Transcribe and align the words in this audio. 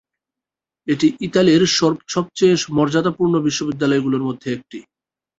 এটি 0.87 1.07
ইতালির 1.21 1.63
সবচেয়ে 2.09 2.55
মর্যাদাপূর্ণ 2.77 3.33
বিশ্ববিদ্যালয়গুলোর 3.47 4.27
মধ্যে 4.27 4.47
একটি। 4.57 4.79